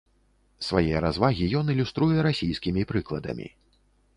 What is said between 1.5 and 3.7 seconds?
ён ілюструе расійскімі прыкладамі.